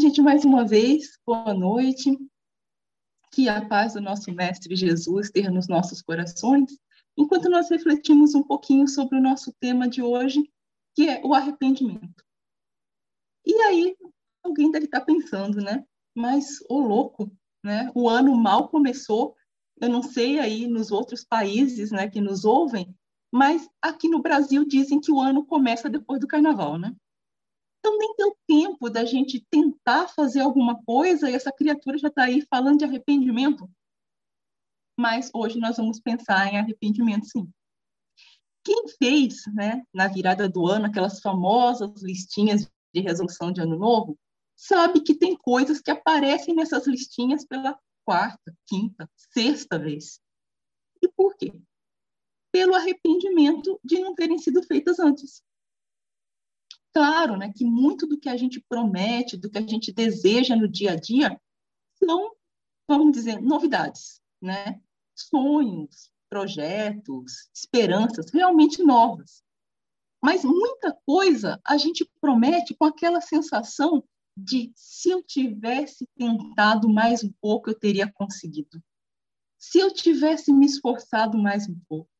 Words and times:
gente, 0.00 0.22
mais 0.22 0.46
uma 0.46 0.66
vez, 0.66 1.18
boa 1.26 1.52
noite. 1.52 2.16
Que 3.30 3.48
a 3.50 3.64
paz 3.68 3.92
do 3.92 4.00
nosso 4.00 4.32
Mestre 4.32 4.74
Jesus 4.74 5.26
esteja 5.26 5.50
nos 5.50 5.68
nossos 5.68 6.00
corações, 6.00 6.78
enquanto 7.16 7.50
nós 7.50 7.68
refletimos 7.68 8.34
um 8.34 8.42
pouquinho 8.42 8.88
sobre 8.88 9.18
o 9.18 9.22
nosso 9.22 9.52
tema 9.60 9.86
de 9.86 10.02
hoje, 10.02 10.50
que 10.96 11.06
é 11.08 11.20
o 11.22 11.34
arrependimento. 11.34 12.24
E 13.46 13.54
aí, 13.62 13.94
alguém 14.42 14.70
deve 14.70 14.86
estar 14.86 15.02
pensando, 15.02 15.60
né? 15.60 15.84
Mas, 16.16 16.60
ô 16.68 16.80
louco, 16.80 17.30
né? 17.62 17.92
O 17.94 18.08
ano 18.08 18.34
mal 18.34 18.68
começou. 18.68 19.36
Eu 19.78 19.90
não 19.90 20.02
sei 20.02 20.38
aí 20.38 20.66
nos 20.66 20.90
outros 20.90 21.24
países, 21.24 21.90
né, 21.90 22.08
que 22.08 22.20
nos 22.20 22.44
ouvem, 22.44 22.94
mas 23.32 23.68
aqui 23.80 24.08
no 24.08 24.20
Brasil 24.20 24.64
dizem 24.64 25.00
que 25.00 25.12
o 25.12 25.20
ano 25.20 25.44
começa 25.44 25.88
depois 25.88 26.20
do 26.20 26.26
carnaval, 26.26 26.78
né? 26.78 26.94
Então 27.80 27.96
nem 27.98 28.14
deu 28.16 28.36
tempo 28.46 28.90
da 28.90 29.04
gente 29.04 29.44
tentar 29.50 30.08
fazer 30.08 30.40
alguma 30.40 30.82
coisa 30.84 31.30
e 31.30 31.34
essa 31.34 31.50
criatura 31.50 31.98
já 31.98 32.08
está 32.08 32.24
aí 32.24 32.42
falando 32.42 32.78
de 32.78 32.84
arrependimento. 32.84 33.68
Mas 34.98 35.30
hoje 35.34 35.58
nós 35.58 35.78
vamos 35.78 35.98
pensar 35.98 36.52
em 36.52 36.58
arrependimento, 36.58 37.26
sim. 37.26 37.50
Quem 38.62 38.86
fez, 38.88 39.44
né, 39.54 39.82
na 39.94 40.06
virada 40.08 40.46
do 40.46 40.66
ano, 40.66 40.86
aquelas 40.86 41.20
famosas 41.20 42.02
listinhas 42.02 42.70
de 42.94 43.00
resolução 43.00 43.50
de 43.50 43.62
ano 43.62 43.78
novo, 43.78 44.18
sabe 44.54 45.00
que 45.00 45.14
tem 45.14 45.34
coisas 45.34 45.80
que 45.80 45.90
aparecem 45.90 46.54
nessas 46.54 46.86
listinhas 46.86 47.46
pela 47.46 47.78
quarta, 48.04 48.54
quinta, 48.66 49.08
sexta 49.16 49.78
vez. 49.78 50.20
E 51.02 51.08
por 51.08 51.34
quê? 51.34 51.50
Pelo 52.52 52.74
arrependimento 52.74 53.80
de 53.82 53.98
não 54.00 54.14
terem 54.14 54.36
sido 54.36 54.62
feitas 54.62 54.98
antes. 54.98 55.42
Claro, 56.92 57.36
né, 57.36 57.52
que 57.54 57.64
muito 57.64 58.06
do 58.06 58.18
que 58.18 58.28
a 58.28 58.36
gente 58.36 58.60
promete, 58.68 59.36
do 59.36 59.48
que 59.48 59.58
a 59.58 59.66
gente 59.66 59.92
deseja 59.92 60.56
no 60.56 60.68
dia 60.68 60.92
a 60.92 60.96
dia, 60.96 61.40
são, 62.02 62.32
vamos 62.88 63.12
dizer, 63.12 63.40
novidades, 63.40 64.20
né? 64.42 64.80
Sonhos, 65.14 66.10
projetos, 66.28 67.50
esperanças 67.54 68.30
realmente 68.32 68.82
novas. 68.82 69.42
Mas 70.22 70.44
muita 70.44 70.96
coisa 71.06 71.60
a 71.66 71.76
gente 71.76 72.08
promete 72.20 72.74
com 72.74 72.84
aquela 72.84 73.20
sensação 73.20 74.04
de 74.36 74.72
se 74.74 75.10
eu 75.10 75.22
tivesse 75.22 76.06
tentado 76.16 76.88
mais 76.88 77.22
um 77.22 77.32
pouco, 77.40 77.70
eu 77.70 77.78
teria 77.78 78.10
conseguido. 78.12 78.82
Se 79.58 79.78
eu 79.78 79.92
tivesse 79.92 80.52
me 80.52 80.66
esforçado 80.66 81.36
mais 81.36 81.68
um 81.68 81.78
pouco. 81.88 82.10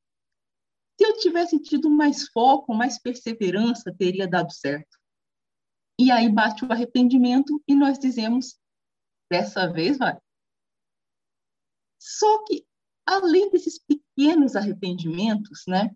Se 1.01 1.07
eu 1.07 1.17
tivesse 1.17 1.59
tido 1.59 1.89
mais 1.89 2.29
foco, 2.29 2.75
mais 2.75 3.01
perseverança, 3.01 3.91
teria 3.97 4.29
dado 4.29 4.53
certo. 4.53 4.99
E 5.99 6.11
aí 6.11 6.29
bate 6.29 6.63
o 6.63 6.71
arrependimento 6.71 7.59
e 7.67 7.75
nós 7.75 7.99
dizemos: 7.99 8.59
dessa 9.33 9.67
vez 9.67 9.97
vai. 9.97 10.19
Só 11.99 12.45
que, 12.45 12.67
além 13.07 13.49
desses 13.49 13.79
pequenos 13.83 14.55
arrependimentos, 14.55 15.63
né, 15.67 15.91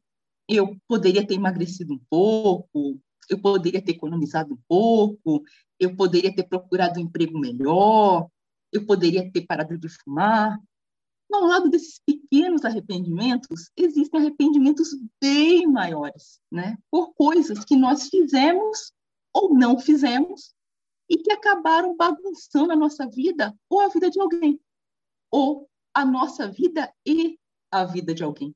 eu 0.48 0.74
poderia 0.88 1.26
ter 1.26 1.34
emagrecido 1.34 1.92
um 1.92 2.00
pouco, 2.08 2.98
eu 3.28 3.38
poderia 3.42 3.84
ter 3.84 3.92
economizado 3.92 4.54
um 4.54 4.62
pouco, 4.66 5.42
eu 5.78 5.94
poderia 5.94 6.34
ter 6.34 6.44
procurado 6.44 6.98
um 6.98 7.02
emprego 7.02 7.38
melhor, 7.38 8.26
eu 8.72 8.86
poderia 8.86 9.30
ter 9.30 9.42
parado 9.42 9.76
de 9.76 9.88
fumar. 9.90 10.58
Ao 11.34 11.46
lado 11.46 11.68
desses 11.68 11.98
pequenos 11.98 12.64
arrependimentos, 12.64 13.68
existem 13.76 14.20
arrependimentos 14.20 14.90
bem 15.20 15.66
maiores, 15.66 16.40
né? 16.48 16.78
Por 16.88 17.12
coisas 17.12 17.64
que 17.64 17.74
nós 17.74 18.08
fizemos 18.08 18.92
ou 19.32 19.52
não 19.52 19.76
fizemos 19.76 20.54
e 21.10 21.16
que 21.18 21.32
acabaram 21.32 21.96
bagunçando 21.96 22.72
a 22.72 22.76
nossa 22.76 23.08
vida 23.08 23.52
ou 23.68 23.80
a 23.80 23.88
vida 23.88 24.08
de 24.08 24.20
alguém, 24.20 24.60
ou 25.28 25.68
a 25.92 26.04
nossa 26.04 26.48
vida 26.48 26.94
e 27.04 27.36
a 27.68 27.84
vida 27.84 28.14
de 28.14 28.22
alguém. 28.22 28.54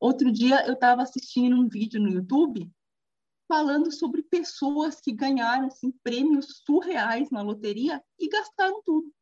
Outro 0.00 0.32
dia 0.32 0.66
eu 0.66 0.72
estava 0.72 1.02
assistindo 1.02 1.54
um 1.54 1.68
vídeo 1.68 2.00
no 2.00 2.08
YouTube 2.08 2.72
falando 3.46 3.92
sobre 3.92 4.22
pessoas 4.22 4.98
que 4.98 5.12
ganharam 5.12 5.66
assim, 5.66 5.92
prêmios 6.02 6.62
surreais 6.64 7.30
na 7.30 7.42
loteria 7.42 8.02
e 8.18 8.30
gastaram 8.30 8.82
tudo. 8.82 9.12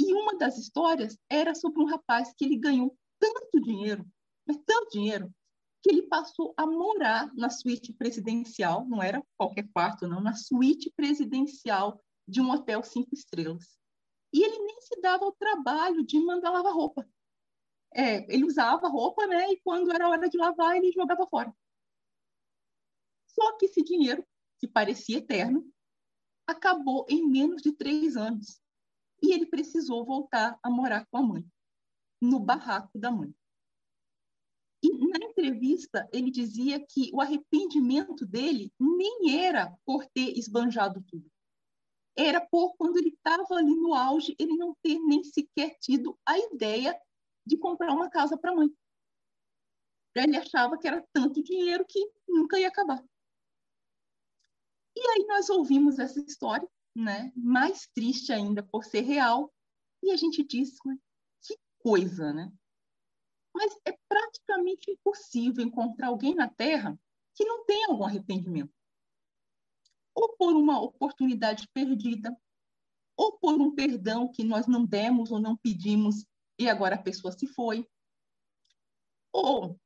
E 0.00 0.14
uma 0.14 0.34
das 0.38 0.56
histórias 0.56 1.18
era 1.28 1.54
sobre 1.54 1.82
um 1.82 1.84
rapaz 1.84 2.32
que 2.32 2.46
ele 2.46 2.56
ganhou 2.56 2.96
tanto 3.18 3.60
dinheiro, 3.60 4.06
mas 4.46 4.56
tanto 4.64 4.92
dinheiro, 4.92 5.30
que 5.82 5.90
ele 5.90 6.02
passou 6.02 6.54
a 6.56 6.66
morar 6.66 7.30
na 7.34 7.50
suíte 7.50 7.92
presidencial, 7.92 8.86
não 8.88 9.02
era 9.02 9.22
qualquer 9.36 9.68
quarto, 9.74 10.08
não, 10.08 10.22
na 10.22 10.34
suíte 10.34 10.90
presidencial 10.96 12.02
de 12.26 12.40
um 12.40 12.50
hotel 12.50 12.82
cinco 12.82 13.14
estrelas. 13.14 13.78
E 14.32 14.42
ele 14.42 14.58
nem 14.60 14.80
se 14.80 14.98
dava 15.02 15.26
o 15.26 15.32
trabalho 15.32 16.02
de 16.02 16.18
mandar 16.18 16.50
lavar 16.50 16.72
roupa. 16.72 17.06
É, 17.94 18.32
ele 18.34 18.44
usava 18.44 18.88
roupa, 18.88 19.26
né? 19.26 19.52
E 19.52 19.60
quando 19.60 19.92
era 19.92 20.08
hora 20.08 20.30
de 20.30 20.38
lavar, 20.38 20.76
ele 20.76 20.92
jogava 20.92 21.26
fora. 21.26 21.54
Só 23.26 23.58
que 23.58 23.66
esse 23.66 23.82
dinheiro, 23.82 24.24
que 24.58 24.66
parecia 24.66 25.18
eterno, 25.18 25.70
acabou 26.46 27.04
em 27.08 27.28
menos 27.28 27.60
de 27.60 27.72
três 27.72 28.16
anos. 28.16 28.62
E 29.22 29.32
ele 29.32 29.46
precisou 29.46 30.04
voltar 30.04 30.58
a 30.62 30.70
morar 30.70 31.06
com 31.06 31.18
a 31.18 31.22
mãe, 31.22 31.44
no 32.20 32.40
barraco 32.40 32.98
da 32.98 33.10
mãe. 33.10 33.34
E 34.82 34.90
na 35.06 35.26
entrevista, 35.26 36.08
ele 36.12 36.30
dizia 36.30 36.80
que 36.80 37.10
o 37.12 37.20
arrependimento 37.20 38.24
dele 38.24 38.72
nem 38.78 39.44
era 39.44 39.76
por 39.84 40.06
ter 40.06 40.38
esbanjado 40.38 41.02
tudo. 41.06 41.30
Era 42.16 42.40
por, 42.40 42.74
quando 42.76 42.96
ele 42.96 43.10
estava 43.10 43.54
ali 43.54 43.74
no 43.76 43.94
auge, 43.94 44.34
ele 44.38 44.56
não 44.56 44.74
ter 44.82 44.98
nem 44.98 45.22
sequer 45.22 45.76
tido 45.78 46.18
a 46.26 46.38
ideia 46.38 46.98
de 47.46 47.56
comprar 47.56 47.92
uma 47.92 48.10
casa 48.10 48.38
para 48.38 48.52
a 48.52 48.54
mãe. 48.54 48.70
Ele 50.14 50.36
achava 50.36 50.78
que 50.78 50.88
era 50.88 51.06
tanto 51.12 51.42
dinheiro 51.42 51.84
que 51.86 52.10
nunca 52.28 52.58
ia 52.58 52.68
acabar. 52.68 53.02
E 54.96 55.00
aí 55.00 55.26
nós 55.26 55.48
ouvimos 55.48 55.98
essa 55.98 56.20
história, 56.20 56.68
né? 56.94 57.32
Mais 57.36 57.86
triste 57.94 58.32
ainda 58.32 58.62
por 58.62 58.84
ser 58.84 59.02
real, 59.02 59.52
e 60.02 60.10
a 60.10 60.16
gente 60.16 60.42
diz, 60.44 60.78
que 61.42 61.58
coisa, 61.78 62.32
né? 62.32 62.52
Mas 63.54 63.76
é 63.84 63.96
praticamente 64.08 64.90
impossível 64.90 65.64
encontrar 65.64 66.08
alguém 66.08 66.34
na 66.34 66.48
Terra 66.48 66.98
que 67.34 67.44
não 67.44 67.64
tenha 67.64 67.88
algum 67.88 68.04
arrependimento. 68.04 68.72
Ou 70.14 70.36
por 70.36 70.54
uma 70.54 70.80
oportunidade 70.80 71.68
perdida, 71.72 72.36
ou 73.16 73.38
por 73.38 73.54
um 73.60 73.74
perdão 73.74 74.30
que 74.30 74.42
nós 74.42 74.66
não 74.66 74.84
demos 74.84 75.30
ou 75.30 75.38
não 75.38 75.56
pedimos 75.56 76.24
e 76.58 76.68
agora 76.68 76.94
a 76.94 77.02
pessoa 77.02 77.32
se 77.32 77.46
foi, 77.46 77.86
ou 79.32 79.78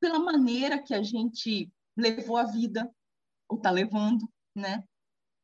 pela 0.00 0.18
maneira 0.18 0.82
que 0.82 0.94
a 0.94 1.02
gente 1.02 1.72
levou 1.96 2.36
a 2.36 2.44
vida, 2.44 2.92
ou 3.48 3.56
está 3.56 3.70
levando, 3.70 4.28
né? 4.54 4.84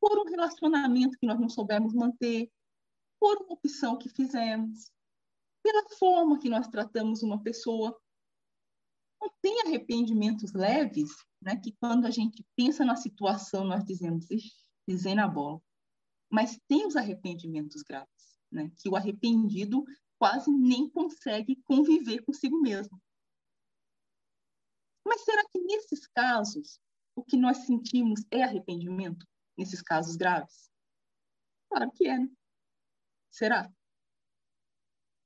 Por 0.09 0.21
um 0.21 0.31
relacionamento 0.31 1.19
que 1.19 1.27
nós 1.27 1.41
não 1.41 1.49
soubemos 1.49 1.93
manter, 1.93 2.49
por 3.19 3.39
uma 3.39 3.55
opção 3.55 3.99
que 3.99 4.09
fizemos, 4.09 4.93
pela 5.65 5.83
forma 5.99 6.39
que 6.39 6.49
nós 6.49 6.69
tratamos 6.69 7.25
uma 7.25 7.43
pessoa. 7.43 8.01
Não 9.21 9.29
tem 9.43 9.63
arrependimentos 9.63 10.53
leves, 10.53 11.11
né? 11.43 11.57
Que 11.57 11.73
quando 11.81 12.07
a 12.07 12.11
gente 12.11 12.47
pensa 12.55 12.85
na 12.85 12.95
situação, 12.95 13.65
nós 13.65 13.85
dizemos, 13.85 14.29
pisei 14.87 15.17
na 15.17 15.27
bola. 15.27 15.61
Mas 16.31 16.57
tem 16.69 16.87
os 16.87 16.95
arrependimentos 16.95 17.83
graves, 17.83 18.39
né? 18.53 18.71
Que 18.77 18.89
o 18.89 18.95
arrependido 18.95 19.85
quase 20.21 20.53
nem 20.53 20.89
consegue 20.89 21.57
conviver 21.65 22.23
consigo 22.23 22.61
mesmo. 22.61 22.97
Mas 25.05 25.23
será 25.23 25.43
que 25.51 25.59
nesses 25.59 26.07
casos 26.07 26.81
o 27.17 27.25
que 27.25 27.37
nós 27.37 27.59
sentimos 27.67 28.25
é 28.31 28.45
arrependimento 28.45 29.27
nesses 29.57 29.83
casos 29.83 30.17
graves? 30.17 30.71
Claro 31.69 31.91
que 31.93 32.07
é, 32.07 32.19
né? 32.19 32.31
Será? 33.31 33.71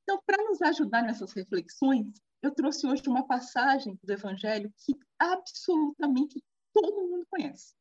Então, 0.03 0.21
para 0.27 0.43
nos 0.45 0.61
ajudar 0.63 1.03
nessas 1.03 1.33
reflexões, 1.33 2.21
eu 2.43 2.53
trouxe 2.53 2.87
hoje 2.87 3.03
uma 3.07 3.27
passagem 3.27 3.99
do 4.03 4.13
Evangelho 4.13 4.73
que 4.79 4.99
absolutamente 5.19 6.43
todo 6.73 7.09
mundo 7.09 7.27
conhece. 7.31 7.75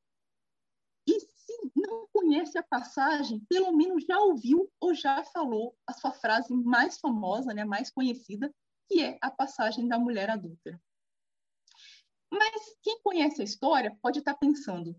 E 1.07 1.19
se 1.19 1.71
não 1.75 2.07
conhece 2.13 2.57
a 2.57 2.63
passagem, 2.63 3.43
pelo 3.49 3.75
menos 3.75 4.05
já 4.05 4.19
ouviu 4.19 4.71
ou 4.79 4.93
já 4.93 5.23
falou 5.23 5.75
a 5.87 5.93
sua 5.93 6.11
frase 6.11 6.53
mais 6.53 6.99
famosa, 6.99 7.53
né, 7.53 7.65
mais 7.65 7.89
conhecida, 7.89 8.53
que 8.87 9.01
é 9.01 9.17
a 9.21 9.31
passagem 9.31 9.87
da 9.87 9.97
mulher 9.97 10.29
adúltera. 10.29 10.79
Mas 12.31 12.75
quem 12.83 13.01
conhece 13.01 13.41
a 13.41 13.45
história 13.45 13.97
pode 14.01 14.19
estar 14.19 14.35
pensando, 14.35 14.95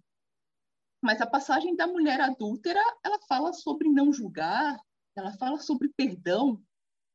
mas 1.03 1.21
a 1.21 1.27
passagem 1.27 1.75
da 1.75 1.87
mulher 1.87 2.21
adúltera, 2.21 2.81
ela 3.05 3.19
fala 3.27 3.53
sobre 3.53 3.89
não 3.89 4.13
julgar, 4.13 4.79
ela 5.17 5.33
fala 5.39 5.59
sobre 5.59 5.89
perdão. 5.89 6.53
O 6.53 6.63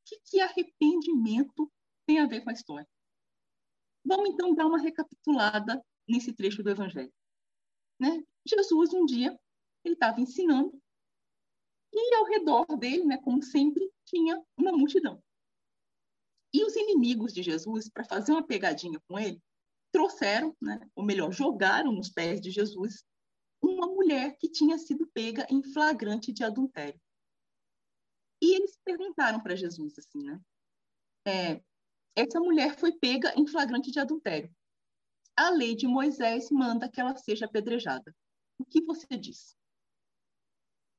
que, 0.06 0.20
que 0.26 0.42
arrependimento 0.42 1.72
tem 2.06 2.20
a 2.20 2.28
ver 2.28 2.42
com 2.42 2.50
a 2.50 2.54
história? 2.54 2.88
Vamos 4.04 4.30
então 4.30 4.54
dar 4.54 4.68
uma 4.68 4.80
recapitulada 4.80 5.84
nesse 6.08 6.34
trecho 6.34 6.64
do 6.64 6.70
Evangelho. 6.70 7.14
Né? 8.00 8.24
Jesus 8.46 8.94
um 8.94 9.06
dia 9.06 9.38
ele 9.84 9.94
estava 9.94 10.20
ensinando, 10.20 10.81
e 11.94 12.16
ao 12.16 12.26
redor 12.26 12.66
dele, 12.78 13.06
né, 13.06 13.18
como 13.18 13.42
sempre, 13.42 13.90
tinha 14.04 14.44
uma 14.58 14.72
multidão. 14.72 15.24
E 16.54 16.64
os 16.64 16.76
inimigos 16.76 17.34
de 17.34 17.42
Jesus, 17.42 17.90
para 17.90 18.04
fazer 18.04 18.31
uma 18.31 18.46
pegadinha 18.46 19.00
com 19.08 19.18
ele, 19.18 19.42
trouxeram, 19.92 20.56
né, 20.62 20.80
ou 20.94 21.06
melhor, 21.06 21.31
jogaram 21.31 21.92
nos 21.92 22.10
pés 22.10 22.42
de 22.42 22.52
Jesus 22.52 23.06
uma 23.86 23.94
mulher 23.94 24.36
que 24.38 24.50
tinha 24.50 24.78
sido 24.78 25.08
pega 25.08 25.46
em 25.50 25.62
flagrante 25.62 26.32
de 26.34 26.44
adultério. 26.44 27.00
E 28.42 28.56
eles 28.56 28.78
perguntaram 28.84 29.40
para 29.40 29.56
Jesus 29.56 29.98
assim, 29.98 30.24
né? 30.24 30.42
É, 31.28 31.62
essa 32.16 32.40
mulher 32.40 32.78
foi 32.78 32.92
pega 32.92 33.34
em 33.38 33.48
flagrante 33.48 33.92
de 33.92 34.00
adultério. 34.00 34.54
A 35.38 35.50
lei 35.50 35.76
de 35.76 35.88
Moisés 35.88 36.50
manda 36.50 36.90
que 36.90 37.00
ela 37.00 37.16
seja 37.16 37.46
apedrejada. 37.46 38.16
O 38.58 38.66
que 38.66 38.82
você 38.82 39.06
diz? 39.18 39.56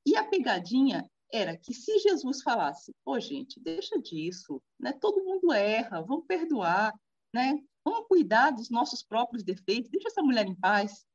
E 0.06 0.16
a 0.16 0.24
pegadinha 0.24 1.08
era 1.32 1.56
que 1.56 1.74
se 1.74 1.98
Jesus 1.98 2.42
falasse, 2.42 2.92
pô, 3.04 3.12
oh, 3.12 3.20
gente, 3.20 3.58
deixa 3.60 4.00
disso, 4.00 4.62
né? 4.78 4.92
Todo 4.92 5.24
mundo 5.24 5.52
erra, 5.52 6.02
vamos 6.02 6.26
perdoar, 6.26 6.94
né? 7.34 7.60
Vamos 7.84 8.06
cuidar 8.06 8.50
dos 8.50 8.70
nossos 8.70 9.02
próprios 9.02 9.42
defeitos, 9.42 9.90
deixa 9.90 10.08
essa 10.08 10.22
mulher 10.22 10.46
em 10.46 10.54
paz. 10.54 11.06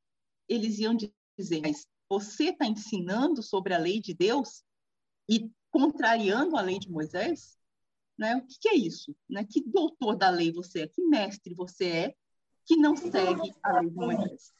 Eles 0.49 0.79
iam 0.79 0.95
dizer, 1.37 1.61
mas 1.61 1.87
você 2.09 2.45
está 2.49 2.65
ensinando 2.65 3.41
sobre 3.41 3.73
a 3.73 3.77
lei 3.77 4.01
de 4.01 4.13
Deus 4.13 4.63
e 5.29 5.49
contrariando 5.69 6.57
a 6.57 6.61
lei 6.61 6.77
de 6.77 6.89
Moisés? 6.89 7.57
Né? 8.17 8.35
O 8.35 8.45
que, 8.45 8.59
que 8.59 8.69
é 8.69 8.75
isso? 8.75 9.15
Né? 9.29 9.45
Que 9.45 9.63
doutor 9.63 10.15
da 10.15 10.29
lei 10.29 10.51
você 10.51 10.81
é? 10.81 10.87
Que 10.87 11.01
mestre 11.03 11.53
você 11.53 11.85
é 11.85 12.15
que 12.65 12.75
não 12.75 12.95
segue 12.95 13.53
a 13.63 13.79
lei 13.79 13.89
de 13.89 13.95
Moisés? 13.95 14.53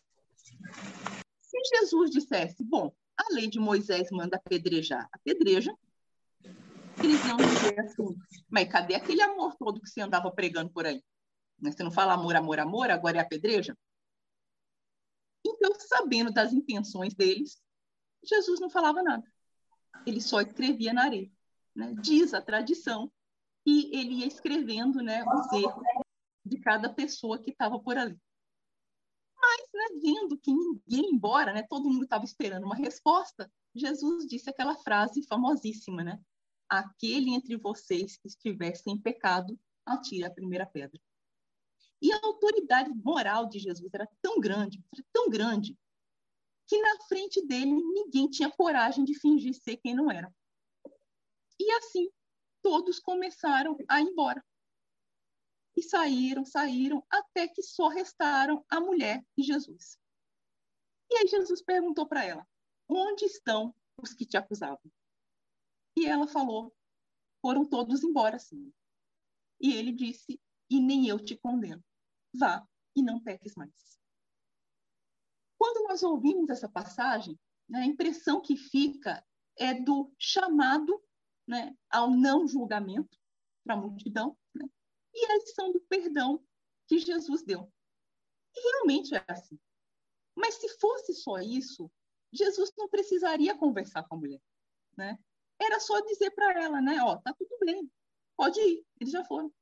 Se 1.41 1.57
Jesus 1.77 2.11
dissesse, 2.11 2.63
bom, 2.63 2.93
a 3.17 3.33
lei 3.33 3.47
de 3.47 3.59
Moisés 3.59 4.09
manda 4.11 4.37
apedrejar, 4.37 5.07
apedreja. 5.11 5.75
Eles 7.03 7.25
iam 7.25 7.37
dizer 7.37 7.79
assim, 7.79 8.17
mas 8.49 8.69
cadê 8.69 8.95
aquele 8.95 9.21
amor 9.21 9.55
todo 9.55 9.81
que 9.81 9.89
você 9.89 10.01
andava 10.01 10.31
pregando 10.31 10.71
por 10.71 10.85
aí? 10.85 11.03
Né, 11.59 11.71
você 11.71 11.83
não 11.83 11.91
fala 11.91 12.13
amor, 12.13 12.35
amor, 12.35 12.59
amor, 12.59 12.89
agora 12.89 13.17
é 13.17 13.21
apedreja? 13.21 13.77
Então, 15.63 15.79
sabendo 15.79 16.33
das 16.33 16.51
intenções 16.51 17.13
deles, 17.13 17.61
Jesus 18.23 18.59
não 18.59 18.67
falava 18.67 19.03
nada. 19.03 19.23
Ele 20.07 20.19
só 20.19 20.41
escrevia 20.41 20.91
na 20.91 21.03
areia. 21.03 21.31
Né? 21.75 21.93
Diz 22.01 22.33
a 22.33 22.41
tradição 22.41 23.11
que 23.63 23.95
ele 23.95 24.15
ia 24.15 24.25
escrevendo 24.25 25.03
né, 25.03 25.23
os 25.23 25.53
erros 25.53 25.83
de 26.43 26.59
cada 26.59 26.91
pessoa 26.91 27.37
que 27.37 27.51
estava 27.51 27.79
por 27.79 27.95
ali. 27.95 28.19
Mas, 29.39 29.67
né, 29.71 29.99
vendo 30.01 30.35
que 30.39 30.51
ninguém 30.51 30.81
ia 30.87 31.11
embora, 31.11 31.53
né, 31.53 31.61
todo 31.69 31.87
mundo 31.87 32.05
estava 32.05 32.25
esperando 32.25 32.65
uma 32.65 32.75
resposta, 32.75 33.51
Jesus 33.75 34.25
disse 34.25 34.49
aquela 34.49 34.75
frase 34.75 35.25
famosíssima, 35.27 36.03
né? 36.03 36.19
Aquele 36.67 37.35
entre 37.35 37.55
vocês 37.55 38.17
que 38.17 38.27
estiver 38.27 38.73
sem 38.75 38.99
pecado, 38.99 39.59
atire 39.85 40.25
a 40.25 40.31
primeira 40.31 40.65
pedra. 40.65 40.99
E 42.01 42.11
a 42.11 42.19
autoridade 42.23 42.89
moral 43.03 43.47
de 43.47 43.59
Jesus 43.59 43.93
era 43.93 44.09
tão 44.21 44.39
grande, 44.39 44.83
era 44.93 45.05
tão 45.13 45.29
grande, 45.29 45.77
que 46.67 46.81
na 46.81 46.99
frente 47.07 47.45
dele 47.45 47.71
ninguém 47.71 48.29
tinha 48.29 48.49
coragem 48.49 49.03
de 49.03 49.13
fingir 49.13 49.53
ser 49.53 49.77
quem 49.77 49.93
não 49.93 50.09
era. 50.09 50.33
E 51.59 51.71
assim, 51.73 52.09
todos 52.61 52.99
começaram 52.99 53.77
a 53.87 54.01
ir 54.01 54.05
embora. 54.05 54.43
E 55.75 55.83
saíram, 55.83 56.43
saíram, 56.43 57.05
até 57.09 57.47
que 57.47 57.61
só 57.61 57.87
restaram 57.87 58.65
a 58.67 58.79
mulher 58.79 59.23
e 59.37 59.43
Jesus. 59.43 59.97
E 61.09 61.17
aí 61.17 61.27
Jesus 61.27 61.61
perguntou 61.61 62.07
para 62.07 62.25
ela: 62.25 62.47
Onde 62.87 63.25
estão 63.25 63.75
os 64.01 64.13
que 64.13 64.25
te 64.25 64.37
acusavam? 64.37 64.91
E 65.95 66.05
ela 66.05 66.27
falou: 66.27 66.73
Foram 67.41 67.65
todos 67.65 68.03
embora, 68.03 68.39
sim. 68.39 68.73
E 69.59 69.73
ele 69.73 69.91
disse: 69.91 70.39
E 70.69 70.79
nem 70.79 71.07
eu 71.07 71.19
te 71.19 71.37
condeno. 71.37 71.83
Vá 72.33 72.65
e 72.95 73.01
não 73.01 73.21
peques 73.21 73.55
mais. 73.55 73.71
Quando 75.57 75.87
nós 75.87 76.01
ouvimos 76.03 76.49
essa 76.49 76.67
passagem, 76.67 77.39
né, 77.69 77.79
a 77.79 77.85
impressão 77.85 78.41
que 78.41 78.55
fica 78.57 79.25
é 79.57 79.73
do 79.73 80.11
chamado 80.17 81.01
né, 81.47 81.75
ao 81.89 82.09
não 82.09 82.47
julgamento 82.47 83.17
para 83.63 83.75
a 83.75 83.77
multidão, 83.77 84.37
né, 84.55 84.67
e 85.13 85.25
a 85.25 85.35
lição 85.35 85.71
do 85.71 85.81
perdão 85.81 86.43
que 86.87 86.99
Jesus 86.99 87.43
deu. 87.43 87.71
E 88.55 88.61
realmente 88.71 89.15
é 89.15 89.23
assim. 89.27 89.59
Mas 90.35 90.55
se 90.55 90.67
fosse 90.79 91.13
só 91.13 91.37
isso, 91.39 91.91
Jesus 92.31 92.71
não 92.77 92.89
precisaria 92.89 93.57
conversar 93.57 94.03
com 94.07 94.15
a 94.15 94.17
mulher, 94.17 94.41
né? 94.97 95.19
Era 95.59 95.79
só 95.79 95.99
dizer 96.01 96.31
para 96.31 96.63
ela, 96.63 96.81
né? 96.81 97.01
Ó, 97.03 97.17
tá 97.17 97.33
tudo 97.33 97.57
bem, 97.59 97.91
pode 98.35 98.59
ir. 98.59 98.85
Eles 98.99 99.11
já 99.11 99.23
foram. 99.25 99.53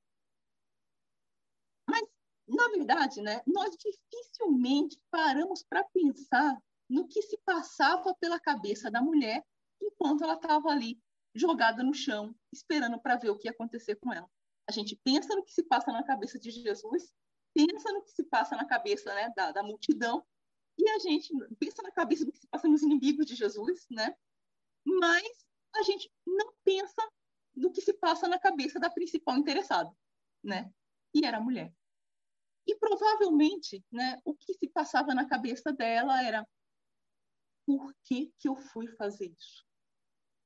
Mas 1.87 2.07
verdade, 2.79 3.21
né? 3.21 3.41
Nós 3.45 3.75
dificilmente 3.77 4.99
paramos 5.11 5.63
para 5.63 5.83
pensar 5.83 6.57
no 6.89 7.07
que 7.07 7.21
se 7.21 7.37
passava 7.45 8.15
pela 8.15 8.39
cabeça 8.39 8.89
da 8.89 9.01
mulher 9.01 9.45
enquanto 9.81 10.23
ela 10.23 10.33
estava 10.33 10.69
ali 10.69 10.99
jogada 11.35 11.83
no 11.83 11.93
chão, 11.93 12.33
esperando 12.51 12.99
para 12.99 13.17
ver 13.17 13.29
o 13.29 13.37
que 13.37 13.47
ia 13.47 13.51
acontecer 13.51 13.95
com 13.95 14.11
ela. 14.11 14.29
A 14.67 14.71
gente 14.71 14.99
pensa 15.03 15.35
no 15.35 15.43
que 15.43 15.53
se 15.53 15.63
passa 15.63 15.91
na 15.91 16.03
cabeça 16.03 16.39
de 16.39 16.51
Jesus, 16.51 17.11
pensa 17.53 17.91
no 17.91 18.01
que 18.01 18.11
se 18.11 18.23
passa 18.23 18.55
na 18.55 18.65
cabeça 18.65 19.13
né, 19.13 19.31
da, 19.35 19.51
da 19.51 19.63
multidão, 19.63 20.25
e 20.77 20.89
a 20.89 20.99
gente 20.99 21.33
pensa 21.59 21.81
na 21.81 21.91
cabeça 21.91 22.25
do 22.25 22.31
que 22.31 22.39
se 22.39 22.47
passa 22.47 22.67
nos 22.67 22.81
inimigos 22.81 23.25
de 23.25 23.35
Jesus, 23.35 23.85
né? 23.91 24.15
Mas 24.85 25.45
a 25.75 25.83
gente 25.83 26.09
não 26.25 26.53
pensa 26.63 27.01
no 27.53 27.71
que 27.71 27.81
se 27.81 27.93
passa 27.93 28.27
na 28.27 28.39
cabeça 28.39 28.79
da 28.79 28.89
principal 28.89 29.37
interessada, 29.37 29.91
né? 30.41 30.71
E 31.13 31.25
era 31.25 31.37
a 31.37 31.41
mulher. 31.41 31.73
E 32.69 32.75
provavelmente, 32.75 33.83
né, 33.91 34.21
o 34.23 34.35
que 34.35 34.53
se 34.53 34.69
passava 34.69 35.15
na 35.15 35.27
cabeça 35.27 35.73
dela 35.73 36.23
era 36.23 36.47
por 37.65 37.91
que, 38.03 38.31
que 38.37 38.47
eu 38.47 38.55
fui 38.55 38.87
fazer 38.89 39.35
isso? 39.35 39.65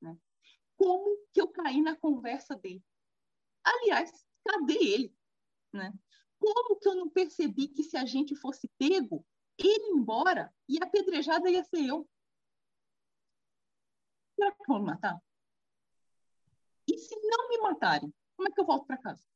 Né? 0.00 0.18
Como 0.74 1.18
que 1.34 1.40
eu 1.42 1.48
caí 1.48 1.82
na 1.82 1.94
conversa 1.94 2.56
dele? 2.56 2.82
Aliás, 3.62 4.10
cadê 4.42 4.72
ele? 4.72 5.14
Né? 5.70 5.92
Como 6.38 6.80
que 6.80 6.88
eu 6.88 6.94
não 6.94 7.10
percebi 7.10 7.68
que 7.68 7.82
se 7.82 7.98
a 7.98 8.06
gente 8.06 8.34
fosse 8.34 8.68
pego, 8.78 9.22
ele 9.58 9.88
embora 9.88 10.50
e 10.66 10.82
apedrejada 10.82 11.50
ia 11.50 11.62
ser 11.62 11.84
eu? 11.84 12.08
Será 14.34 14.50
que 14.50 14.66
vão 14.66 14.78
me 14.78 14.86
matar? 14.86 15.22
E 16.88 16.96
se 16.96 17.14
não 17.20 17.50
me 17.50 17.58
matarem, 17.58 18.10
como 18.34 18.48
é 18.48 18.50
que 18.50 18.60
eu 18.62 18.64
volto 18.64 18.86
para 18.86 18.96
casa? 18.96 19.33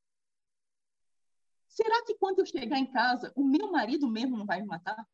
Será 1.80 2.04
que 2.04 2.16
quando 2.16 2.40
eu 2.40 2.47
chegar 2.47 2.76
em 2.76 2.90
casa, 2.90 3.32
o 3.37 3.44
meu 3.44 3.70
marido 3.70 4.11
mesmo 4.11 4.37
não 4.37 4.44
vai 4.44 4.61
me 4.61 4.66
matar? 4.66 5.08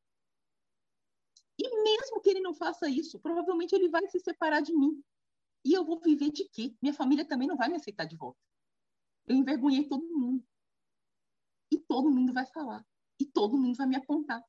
E 1.58 1.82
mesmo 1.82 2.22
que 2.22 2.30
ele 2.30 2.40
não 2.40 2.54
faça 2.54 2.88
isso, 2.88 3.20
provavelmente 3.20 3.74
ele 3.74 3.90
vai 3.90 4.08
se 4.08 4.18
separar 4.18 4.62
de 4.62 4.72
mim. 4.72 5.04
E 5.62 5.74
eu 5.74 5.84
vou 5.84 6.00
viver 6.00 6.30
de 6.30 6.48
quê? 6.48 6.74
Minha 6.80 6.94
família 6.94 7.22
também 7.22 7.46
não 7.46 7.58
vai 7.58 7.68
me 7.68 7.76
aceitar 7.76 8.06
de 8.06 8.16
volta. 8.16 8.40
Eu 9.26 9.36
envergonhei 9.36 9.86
todo 9.86 10.08
mundo. 10.08 10.42
E 11.70 11.78
todo 11.78 12.10
mundo 12.10 12.32
vai 12.32 12.46
falar. 12.46 12.82
E 13.20 13.26
todo 13.26 13.58
mundo 13.58 13.76
vai 13.76 13.86
me 13.86 13.96
apontar. 13.96 14.42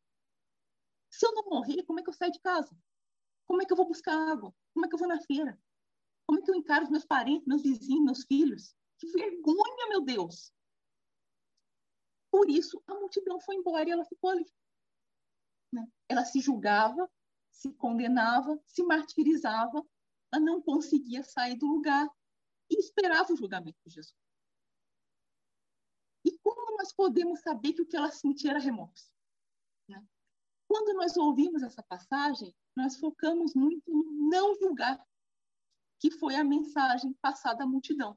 Se 1.10 1.26
eu 1.26 1.34
não 1.34 1.50
morrer, 1.50 1.84
como 1.84 2.00
é 2.00 2.04
que 2.04 2.10
eu 2.10 2.14
saio 2.14 2.32
de 2.32 2.40
casa? 2.40 2.74
Como 3.46 3.62
é 3.62 3.66
que 3.66 3.74
eu 3.74 3.78
vou 3.78 3.90
buscar 3.90 4.16
água? 4.32 4.56
Como 4.74 4.86
é 4.86 4.88
que 4.88 4.96
eu 4.96 5.00
vou 5.00 5.08
na 5.10 5.20
feira? 5.20 5.62
Como 6.26 6.40
é 6.40 6.42
que 6.42 6.50
eu 6.50 6.56
encaro 6.56 6.86
os 6.86 6.90
meus 6.90 7.04
parentes, 7.04 7.46
meus 7.46 7.62
vizinhos, 7.62 8.06
meus 8.06 8.24
filhos? 8.24 8.74
Que 9.00 9.08
vergonha, 9.08 9.90
meu 9.90 10.00
Deus! 10.00 10.56
Por 12.36 12.50
isso, 12.50 12.84
a 12.86 12.94
multidão 12.96 13.40
foi 13.40 13.56
embora 13.56 13.88
e 13.88 13.92
ela 13.92 14.04
ficou 14.04 14.30
ali. 14.30 14.46
Né? 15.72 15.88
Ela 16.10 16.26
se 16.26 16.42
julgava, 16.42 17.10
se 17.52 17.72
condenava, 17.74 18.60
se 18.66 18.84
martirizava, 18.84 19.82
ela 20.34 20.44
não 20.44 20.62
conseguia 20.62 21.24
sair 21.24 21.56
do 21.56 21.66
lugar 21.66 22.10
e 22.70 22.80
esperava 22.80 23.32
o 23.32 23.38
julgamento 23.38 23.78
de 23.86 23.94
Jesus 23.94 24.26
nós 26.86 26.94
podemos 26.94 27.40
saber 27.40 27.74
que 27.74 27.82
o 27.82 27.86
que 27.86 27.98
ela 27.98 28.12
sentia 28.12 28.52
era 28.52 28.60
remorso? 28.60 29.12
Né? 29.90 30.06
Quando 30.68 30.96
nós 30.96 31.18
ouvimos 31.18 31.64
essa 31.64 31.82
passagem, 31.82 32.54
nós 32.76 32.98
focamos 32.98 33.56
muito 33.56 33.82
no 33.90 34.30
não 34.30 34.54
julgar, 34.54 35.04
que 36.00 36.12
foi 36.12 36.36
a 36.36 36.44
mensagem 36.44 37.12
passada 37.14 37.64
à 37.64 37.68
multidão. 37.68 38.16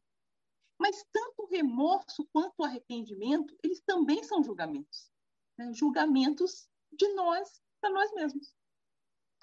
Mas 0.79 1.05
tanto 1.13 1.43
o 1.43 1.47
remorso 1.47 2.27
quanto 2.33 2.55
o 2.59 2.65
arrependimento, 2.65 3.57
eles 3.63 3.81
também 3.81 4.23
são 4.23 4.43
julgamentos. 4.43 5.11
Né? 5.59 5.73
Julgamentos 5.73 6.69
de 6.93 7.09
nós 7.15 7.61
para 7.81 7.91
nós 7.91 8.13
mesmos. 8.13 8.55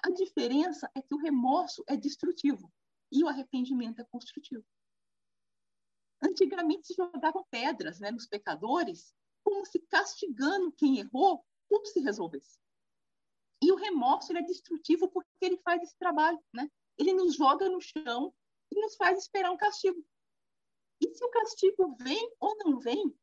A 0.02 0.10
diferença 0.10 0.90
é 0.94 1.02
que 1.02 1.14
o 1.14 1.18
remorso 1.18 1.84
é 1.86 1.96
destrutivo 1.96 2.72
e 3.12 3.22
o 3.22 3.28
arrependimento 3.28 4.00
é 4.00 4.04
construtivo. 4.04 4.64
Antigamente 6.22 6.86
se 6.86 6.94
jogavam 6.94 7.44
pedras 7.50 8.00
né, 8.00 8.10
nos 8.10 8.26
pecadores, 8.26 9.14
como 9.44 9.64
se 9.66 9.78
castigando 9.80 10.72
quem 10.72 10.98
errou, 10.98 11.44
tudo 11.68 11.86
se 11.86 12.00
resolvesse. 12.00 12.58
E 13.62 13.72
o 13.72 13.76
remorso 13.76 14.36
é 14.36 14.42
destrutivo 14.42 15.08
porque 15.08 15.28
ele 15.40 15.58
faz 15.58 15.82
esse 15.82 15.96
trabalho, 15.98 16.38
né? 16.52 16.70
Ele 16.98 17.12
nos 17.12 17.34
joga 17.36 17.68
no 17.68 17.80
chão 17.80 18.34
e 18.70 18.80
nos 18.80 18.96
faz 18.96 19.18
esperar 19.18 19.50
um 19.50 19.56
castigo. 19.56 20.04
E 21.00 21.14
se 21.14 21.24
o 21.24 21.30
castigo 21.30 21.96
vem 21.96 22.30
ou 22.40 22.56
não 22.58 22.78
vem, 22.78 23.14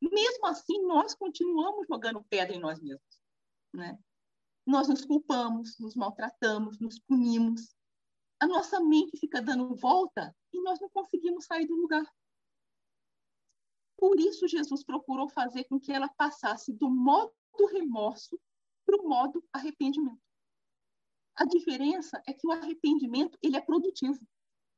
mesmo 0.00 0.46
assim 0.46 0.82
nós 0.86 1.14
continuamos 1.14 1.86
jogando 1.86 2.24
pedra 2.24 2.54
em 2.54 2.60
nós 2.60 2.80
mesmos, 2.80 3.20
né? 3.72 3.98
Nós 4.66 4.88
nos 4.88 5.04
culpamos, 5.04 5.78
nos 5.78 5.94
maltratamos, 5.94 6.78
nos 6.78 6.98
punimos. 6.98 7.74
A 8.40 8.46
nossa 8.46 8.80
mente 8.80 9.18
fica 9.18 9.42
dando 9.42 9.74
volta 9.74 10.34
e 10.52 10.60
nós 10.62 10.80
não 10.80 10.88
conseguimos 10.90 11.46
sair 11.46 11.66
do 11.66 11.74
lugar. 11.74 12.04
Por 13.96 14.18
isso, 14.18 14.48
Jesus 14.48 14.84
procurou 14.84 15.28
fazer 15.28 15.64
com 15.64 15.78
que 15.78 15.92
ela 15.92 16.08
passasse 16.08 16.72
do 16.72 16.90
modo 16.90 17.32
remorso 17.72 18.38
para 18.84 19.00
o 19.00 19.08
modo 19.08 19.44
arrependimento. 19.52 20.20
A 21.36 21.44
diferença 21.44 22.20
é 22.26 22.32
que 22.32 22.46
o 22.46 22.50
arrependimento 22.50 23.38
ele 23.40 23.56
é 23.56 23.60
produtivo. 23.60 24.20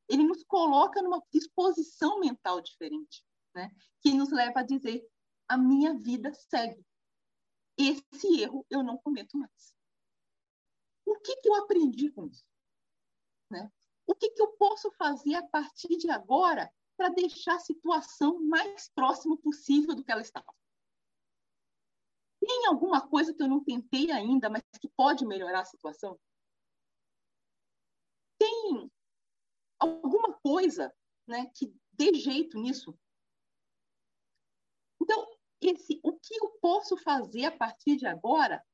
Ele 0.09 0.25
nos 0.25 0.43
coloca 0.45 1.01
numa 1.03 1.23
disposição 1.33 2.21
mental 2.21 2.61
diferente, 2.61 3.25
né? 3.55 3.71
que 4.01 4.13
nos 4.13 4.31
leva 4.31 4.61
a 4.61 4.65
dizer: 4.65 5.07
a 5.49 5.57
minha 5.57 5.95
vida 5.95 6.33
segue. 6.35 6.85
Esse 7.77 8.41
erro 8.41 8.67
eu 8.71 8.83
não 8.83 8.99
cometo 8.99 9.37
mais. 9.37 9.75
O 11.07 11.17
que, 11.17 11.37
que 11.37 11.49
eu 11.49 11.55
aprendi 11.57 12.11
com 12.11 12.27
isso? 12.27 12.45
Né? 13.51 13.71
O 14.07 14.15
que, 14.15 14.31
que 14.31 14.43
eu 14.43 14.53
posso 14.53 14.91
fazer 14.93 15.35
a 15.35 15.47
partir 15.47 15.97
de 15.97 16.11
agora 16.11 16.73
para 16.97 17.09
deixar 17.09 17.57
a 17.57 17.61
situação 17.61 18.41
mais 18.45 18.89
próxima 18.91 19.37
possível 19.37 19.95
do 19.95 20.05
que 20.05 20.13
ela 20.13 20.21
estava? 20.21 20.55
Tem 22.41 22.67
alguma 22.67 23.07
coisa 23.09 23.33
que 23.33 23.43
eu 23.43 23.49
não 23.49 23.65
tentei 23.65 24.11
ainda, 24.13 24.51
mas 24.51 24.63
que 24.81 24.89
pode 24.89 25.25
melhorar 25.25 25.61
a 25.61 25.65
situação? 25.65 26.19
Tem 28.39 28.91
alguma 29.85 30.33
coisa 30.41 30.95
né, 31.27 31.51
que 31.55 31.75
dê 31.93 32.15
jeito 32.15 32.59
nisso? 32.59 32.97
Então, 35.01 35.29
esse, 35.61 36.01
o 36.03 36.13
que 36.19 36.35
eu 36.35 36.51
posso 36.61 36.97
fazer 36.97 37.45
a 37.45 37.57
partir 37.57 37.97
de 37.97 38.07
agora 38.07 38.65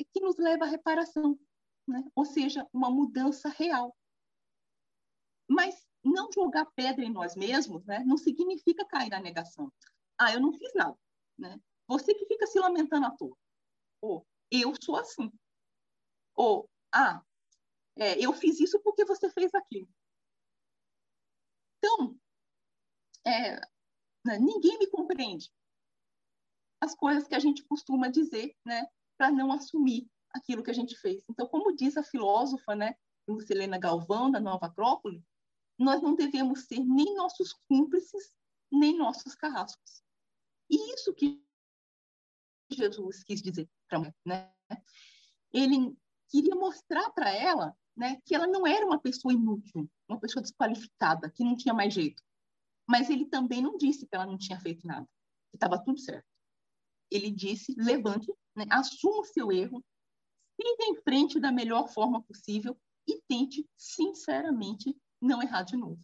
é 0.00 0.04
que 0.04 0.20
nos 0.20 0.36
leva 0.36 0.64
à 0.64 0.68
reparação, 0.68 1.38
né? 1.86 2.02
ou 2.14 2.24
seja, 2.24 2.68
uma 2.72 2.90
mudança 2.90 3.48
real. 3.48 3.96
Mas 5.48 5.86
não 6.04 6.30
jogar 6.32 6.66
pedra 6.74 7.04
em 7.04 7.12
nós 7.12 7.36
mesmos 7.36 7.84
né, 7.84 8.00
não 8.04 8.16
significa 8.16 8.84
cair 8.86 9.10
na 9.10 9.20
negação. 9.20 9.72
Ah, 10.18 10.32
eu 10.32 10.40
não 10.40 10.52
fiz 10.52 10.72
nada. 10.74 10.98
Né? 11.38 11.60
Você 11.86 12.14
que 12.14 12.26
fica 12.26 12.46
se 12.46 12.58
lamentando 12.58 13.06
à 13.06 13.10
toa. 13.10 13.36
Ou, 14.00 14.26
eu 14.50 14.74
sou 14.82 14.96
assim. 14.96 15.30
Ou, 16.34 16.68
ah, 16.92 17.22
é, 17.96 18.18
eu 18.18 18.32
fiz 18.32 18.58
isso 18.60 18.80
porque 18.80 19.04
você 19.04 19.30
fez 19.30 19.54
aquilo. 19.54 19.88
Então, 21.82 22.16
é, 23.26 23.56
né, 24.24 24.38
ninguém 24.38 24.78
me 24.78 24.86
compreende. 24.86 25.52
As 26.80 26.94
coisas 26.94 27.26
que 27.26 27.34
a 27.34 27.40
gente 27.40 27.64
costuma 27.64 28.08
dizer, 28.08 28.56
né, 28.64 28.86
para 29.18 29.30
não 29.32 29.52
assumir 29.52 30.08
aquilo 30.30 30.62
que 30.62 30.70
a 30.70 30.74
gente 30.74 30.96
fez. 30.96 31.22
Então, 31.28 31.46
como 31.48 31.74
diz 31.74 31.96
a 31.96 32.04
filósofa, 32.04 32.74
né, 32.76 32.94
Lucilena 33.28 33.78
Galvão, 33.78 34.30
da 34.30 34.40
Nova 34.40 34.66
Acrópole, 34.66 35.24
nós 35.78 36.00
não 36.00 36.14
devemos 36.14 36.66
ser 36.66 36.80
nem 36.80 37.14
nossos 37.14 37.52
cúmplices, 37.68 38.32
nem 38.70 38.96
nossos 38.96 39.34
carrascos. 39.34 40.02
E 40.70 40.94
isso 40.94 41.12
que 41.14 41.44
Jesus 42.70 43.22
quis 43.24 43.42
dizer 43.42 43.68
para 43.88 44.14
né? 44.24 44.52
Ele 45.52 45.96
queria 46.28 46.54
mostrar 46.54 47.10
para 47.10 47.30
ela, 47.30 47.76
né, 47.96 48.18
que 48.24 48.34
ela 48.34 48.46
não 48.46 48.66
era 48.66 48.84
uma 48.84 48.98
pessoa 49.00 49.32
inútil, 49.32 49.88
uma 50.08 50.18
pessoa 50.18 50.42
desqualificada, 50.42 51.30
que 51.30 51.44
não 51.44 51.56
tinha 51.56 51.74
mais 51.74 51.92
jeito. 51.92 52.22
Mas 52.88 53.10
ele 53.10 53.26
também 53.26 53.62
não 53.62 53.76
disse 53.76 54.06
que 54.06 54.14
ela 54.14 54.26
não 54.26 54.38
tinha 54.38 54.58
feito 54.60 54.86
nada, 54.86 55.06
que 55.50 55.56
estava 55.56 55.82
tudo 55.82 55.98
certo. 55.98 56.26
Ele 57.10 57.30
disse: 57.30 57.74
levante, 57.76 58.32
né, 58.56 58.64
assuma 58.70 59.20
o 59.20 59.24
seu 59.24 59.52
erro, 59.52 59.84
siga 60.60 60.84
em 60.84 60.96
frente 61.02 61.38
da 61.38 61.52
melhor 61.52 61.88
forma 61.88 62.22
possível 62.22 62.76
e 63.06 63.20
tente, 63.28 63.66
sinceramente, 63.76 64.96
não 65.20 65.42
errar 65.42 65.62
de 65.62 65.76
novo. 65.76 66.00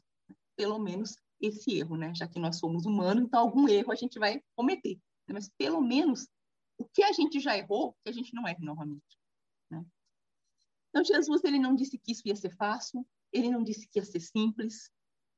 Pelo 0.57 0.79
menos 0.79 1.17
esse 1.41 1.79
erro, 1.79 1.97
né? 1.97 2.13
Já 2.15 2.27
que 2.27 2.39
nós 2.39 2.59
somos 2.59 2.85
humanos, 2.85 3.25
então 3.25 3.41
algum 3.41 3.69
erro 3.69 3.93
a 3.93 3.95
gente 3.97 4.19
vai 4.19 4.43
cometer. 4.57 4.99
Mas 5.29 5.51
pelo 5.57 5.81
menos 5.81 6.27
o 6.79 6.85
que 6.89 7.03
a 7.03 7.13
gente 7.13 7.41
já 7.41 7.57
errou, 7.57 7.95
que 8.05 8.11
a 8.11 8.13
gente 8.13 8.35
não 8.35 8.47
erre 8.47 8.65
novamente. 8.65 9.18
Então, 10.91 11.05
Jesus 11.05 11.45
ele 11.45 11.59
não 11.59 11.75
disse 11.75 11.99
que 11.99 12.13
isso 12.13 12.23
ia 12.27 12.37
ser 12.37 12.55
fácil, 12.57 13.07
ele 13.33 13.51
não 13.51 13.63
disse 13.63 13.87
que 13.89 13.99
ia 13.99 14.05
ser 14.05 14.21
simples, 14.21 14.91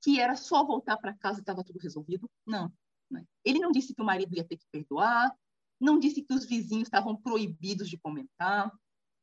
que 0.02 0.20
era 0.20 0.36
só 0.36 0.64
voltar 0.64 0.96
para 0.96 1.14
casa 1.14 1.40
e 1.40 1.42
estava 1.42 1.64
tudo 1.64 1.78
resolvido. 1.78 2.30
Não. 2.46 2.72
Né? 3.10 3.26
Ele 3.44 3.58
não 3.58 3.72
disse 3.72 3.94
que 3.94 4.02
o 4.02 4.04
marido 4.04 4.34
ia 4.34 4.44
ter 4.44 4.56
que 4.56 4.66
perdoar, 4.70 5.36
não 5.80 5.98
disse 5.98 6.22
que 6.22 6.32
os 6.32 6.44
vizinhos 6.44 6.84
estavam 6.84 7.16
proibidos 7.16 7.88
de 7.88 7.98
comentar, 7.98 8.70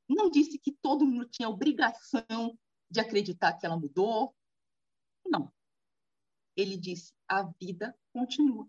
não 0.10 0.30
disse 0.30 0.58
que 0.58 0.72
todo 0.72 1.06
mundo 1.06 1.30
tinha 1.30 1.50
obrigação 1.50 2.58
de 2.90 3.00
acreditar 3.00 3.54
que 3.54 3.66
ela 3.66 3.80
mudou. 3.80 4.36
Não. 5.26 5.52
Ele 6.56 6.78
disse: 6.78 7.14
a 7.28 7.44
vida 7.60 7.98
continua. 8.14 8.68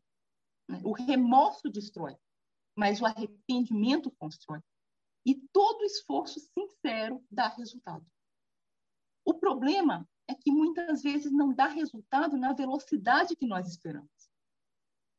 Né? 0.68 0.80
O 0.84 0.92
remorso 0.92 1.70
destrói, 1.70 2.16
mas 2.76 3.00
o 3.00 3.06
arrependimento 3.06 4.10
constrói. 4.18 4.60
E 5.24 5.34
todo 5.52 5.84
esforço 5.84 6.40
sincero 6.40 7.24
dá 7.30 7.48
resultado. 7.48 8.06
O 9.24 9.34
problema 9.34 10.08
é 10.26 10.34
que 10.34 10.50
muitas 10.50 11.02
vezes 11.02 11.32
não 11.32 11.52
dá 11.52 11.66
resultado 11.66 12.36
na 12.36 12.52
velocidade 12.52 13.36
que 13.36 13.46
nós 13.46 13.68
esperamos. 13.68 14.30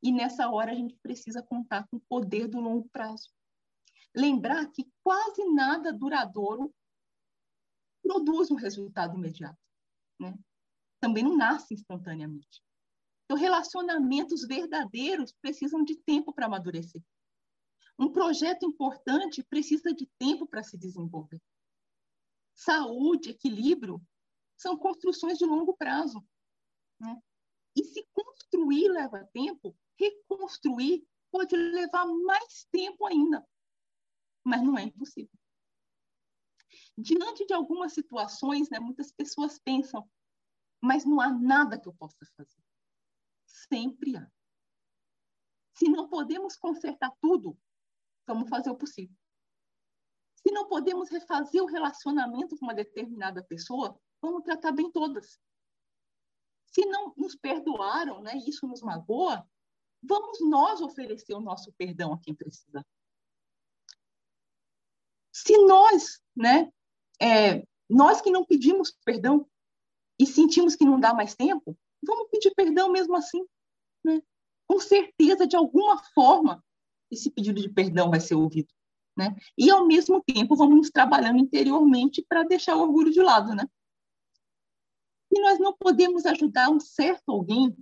E 0.01 0.11
nessa 0.11 0.49
hora 0.49 0.71
a 0.71 0.75
gente 0.75 0.95
precisa 0.97 1.43
contar 1.43 1.87
com 1.87 1.97
o 1.97 2.01
poder 2.07 2.47
do 2.47 2.59
longo 2.59 2.87
prazo. 2.89 3.29
Lembrar 4.15 4.71
que 4.71 4.89
quase 5.03 5.43
nada 5.51 5.93
duradouro 5.93 6.73
produz 8.01 8.49
um 8.49 8.55
resultado 8.55 9.15
imediato. 9.15 9.59
Né? 10.19 10.37
Também 10.99 11.23
não 11.23 11.35
nasce 11.35 11.73
instantaneamente. 11.73 12.63
Então, 13.25 13.37
relacionamentos 13.37 14.47
verdadeiros 14.47 15.31
precisam 15.39 15.83
de 15.83 15.95
tempo 15.95 16.33
para 16.33 16.47
amadurecer. 16.47 17.03
Um 17.99 18.09
projeto 18.09 18.65
importante 18.65 19.43
precisa 19.43 19.93
de 19.93 20.05
tempo 20.17 20.47
para 20.47 20.63
se 20.63 20.77
desenvolver. 20.77 21.41
Saúde, 22.55 23.31
equilíbrio, 23.31 24.01
são 24.57 24.77
construções 24.77 25.37
de 25.37 25.45
longo 25.45 25.75
prazo. 25.75 26.25
Né? 26.97 27.21
E 27.75 27.83
se 27.83 28.07
construir 28.13 28.87
leva 28.89 29.29
tempo, 29.33 29.75
reconstruir 29.99 31.05
pode 31.29 31.55
levar 31.57 32.05
mais 32.05 32.65
tempo 32.71 33.05
ainda. 33.05 33.45
Mas 34.45 34.61
não 34.63 34.77
é 34.77 34.83
impossível. 34.83 35.37
Diante 36.97 37.45
de 37.45 37.53
algumas 37.53 37.93
situações, 37.93 38.69
né, 38.69 38.79
muitas 38.79 39.11
pessoas 39.11 39.59
pensam, 39.59 40.09
mas 40.81 41.03
não 41.03 41.19
há 41.19 41.29
nada 41.29 41.79
que 41.79 41.87
eu 41.87 41.93
possa 41.93 42.25
fazer. 42.37 42.63
Sempre 43.45 44.15
há. 44.15 44.31
Se 45.75 45.89
não 45.89 46.09
podemos 46.09 46.55
consertar 46.55 47.11
tudo, 47.21 47.57
Vamos 48.29 48.47
fazer 48.47 48.69
o 48.69 48.77
possível. 48.77 49.15
Se 50.35 50.51
não 50.51 50.67
podemos 50.67 51.09
refazer 51.09 51.63
o 51.63 51.65
relacionamento 51.65 52.55
com 52.55 52.65
uma 52.67 52.75
determinada 52.75 53.43
pessoa, 53.43 53.99
vamos 54.21 54.43
tratar 54.43 54.71
bem 54.71 54.91
todas. 54.91 55.39
Se 56.67 56.85
não 56.85 57.11
nos 57.17 57.35
perdoaram, 57.35 58.21
né, 58.21 58.37
isso 58.45 58.67
nos 58.67 58.83
magoa, 58.83 59.43
vamos 60.03 60.39
nós 60.47 60.79
oferecer 60.79 61.33
o 61.33 61.41
nosso 61.41 61.73
perdão 61.73 62.13
a 62.13 62.19
quem 62.19 62.35
precisa. 62.35 62.85
Se 65.33 65.57
nós, 65.65 66.21
né, 66.35 66.71
é, 67.19 67.65
nós 67.89 68.21
que 68.21 68.29
não 68.29 68.45
pedimos 68.45 68.91
perdão 69.03 69.49
e 70.19 70.27
sentimos 70.27 70.75
que 70.75 70.85
não 70.85 70.99
dá 70.99 71.15
mais 71.15 71.33
tempo, 71.33 71.75
vamos 72.05 72.29
pedir 72.29 72.53
perdão 72.53 72.91
mesmo 72.91 73.15
assim, 73.15 73.43
né? 74.05 74.21
Com 74.67 74.79
certeza, 74.79 75.47
de 75.47 75.55
alguma 75.55 75.97
forma, 76.13 76.63
esse 77.11 77.29
pedido 77.29 77.61
de 77.61 77.69
perdão 77.69 78.09
vai 78.09 78.19
ser 78.19 78.35
ouvido. 78.35 78.69
Né? 79.17 79.35
E, 79.57 79.69
ao 79.69 79.85
mesmo 79.85 80.21
tempo, 80.21 80.55
vamos 80.55 80.89
trabalhando 80.89 81.39
interiormente 81.39 82.25
para 82.27 82.43
deixar 82.43 82.75
o 82.75 82.81
orgulho 82.81 83.11
de 83.11 83.21
lado. 83.21 83.53
Né? 83.53 83.63
Se 85.31 85.41
nós 85.41 85.59
não 85.59 85.75
podemos 85.77 86.25
ajudar 86.25 86.69
um 86.69 86.79
certo 86.79 87.31
alguém, 87.31 87.75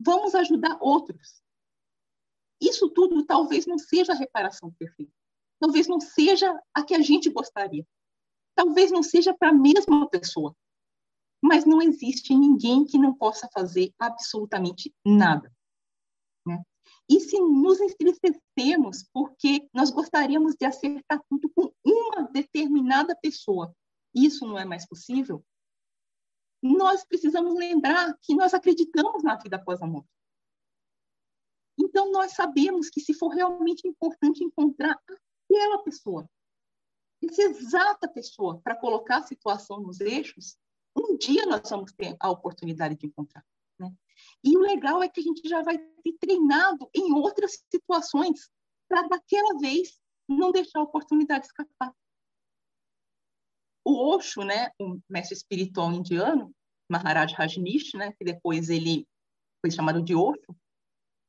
vamos 0.00 0.34
ajudar 0.34 0.78
outros. 0.80 1.42
Isso 2.60 2.88
tudo 2.88 3.24
talvez 3.24 3.66
não 3.66 3.76
seja 3.78 4.12
a 4.12 4.16
reparação 4.16 4.72
perfeita. 4.78 5.12
Talvez 5.60 5.86
não 5.86 6.00
seja 6.00 6.58
a 6.74 6.82
que 6.82 6.94
a 6.94 7.00
gente 7.00 7.28
gostaria. 7.30 7.86
Talvez 8.54 8.90
não 8.90 9.02
seja 9.02 9.34
para 9.34 9.50
a 9.50 9.54
mesma 9.54 10.08
pessoa. 10.08 10.56
Mas 11.42 11.64
não 11.64 11.82
existe 11.82 12.34
ninguém 12.34 12.84
que 12.84 12.98
não 12.98 13.14
possa 13.14 13.48
fazer 13.52 13.92
absolutamente 13.98 14.94
nada. 15.04 15.52
E 17.08 17.20
se 17.20 17.38
nos 17.40 17.80
entristecemos 17.80 19.04
porque 19.12 19.68
nós 19.72 19.90
gostaríamos 19.90 20.54
de 20.54 20.64
acertar 20.64 21.22
tudo 21.28 21.50
com 21.50 21.72
uma 21.84 22.22
determinada 22.30 23.16
pessoa, 23.16 23.74
isso 24.14 24.46
não 24.46 24.58
é 24.58 24.64
mais 24.64 24.86
possível, 24.86 25.44
nós 26.62 27.04
precisamos 27.04 27.54
lembrar 27.54 28.16
que 28.22 28.34
nós 28.34 28.54
acreditamos 28.54 29.22
na 29.22 29.36
vida 29.36 29.56
após 29.56 29.82
a 29.82 29.86
morte. 29.86 30.08
Então, 31.78 32.12
nós 32.12 32.32
sabemos 32.32 32.88
que 32.88 33.00
se 33.00 33.12
for 33.12 33.28
realmente 33.28 33.88
importante 33.88 34.44
encontrar 34.44 34.96
aquela 35.50 35.82
pessoa, 35.82 36.28
essa 37.22 37.42
exata 37.42 38.08
pessoa, 38.08 38.60
para 38.60 38.76
colocar 38.76 39.18
a 39.18 39.22
situação 39.22 39.80
nos 39.80 40.00
eixos, 40.00 40.56
um 40.96 41.16
dia 41.16 41.46
nós 41.46 41.68
vamos 41.68 41.92
ter 41.92 42.16
a 42.20 42.30
oportunidade 42.30 42.96
de 42.96 43.06
encontrar. 43.06 43.44
Né? 43.82 43.92
E 44.44 44.56
o 44.56 44.60
legal 44.60 45.02
é 45.02 45.08
que 45.08 45.20
a 45.20 45.22
gente 45.22 45.48
já 45.48 45.62
vai 45.62 45.78
ter 45.78 46.12
treinado 46.20 46.88
em 46.94 47.12
outras 47.12 47.62
situações 47.70 48.50
para, 48.88 49.02
daquela 49.08 49.58
vez, 49.58 50.00
não 50.28 50.52
deixar 50.52 50.78
a 50.80 50.84
oportunidade 50.84 51.46
escapar. 51.46 51.92
O 53.84 54.14
Osho, 54.14 54.44
né, 54.44 54.70
o 54.80 55.00
mestre 55.08 55.36
espiritual 55.36 55.92
indiano, 55.92 56.54
Maharaj 56.88 57.34
Rajneesh, 57.34 57.94
né, 57.94 58.12
que 58.12 58.24
depois 58.24 58.68
ele 58.68 59.06
foi 59.60 59.70
chamado 59.70 60.02
de 60.02 60.14
Osho, 60.14 60.56